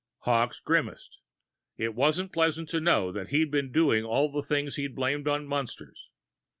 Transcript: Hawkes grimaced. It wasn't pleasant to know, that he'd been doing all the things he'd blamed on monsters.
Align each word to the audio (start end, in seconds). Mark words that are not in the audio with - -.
Hawkes 0.21 0.59
grimaced. 0.59 1.19
It 1.77 1.93
wasn't 1.93 2.33
pleasant 2.33 2.69
to 2.69 2.79
know, 2.79 3.11
that 3.11 3.27
he'd 3.27 3.51
been 3.51 3.71
doing 3.71 4.03
all 4.03 4.31
the 4.31 4.41
things 4.41 4.75
he'd 4.75 4.95
blamed 4.95 5.27
on 5.27 5.45
monsters. 5.45 6.09